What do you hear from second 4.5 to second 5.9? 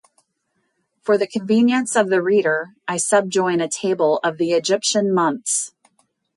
Egyptian months.